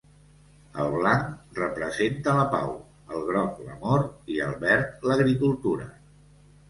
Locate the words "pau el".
2.55-3.21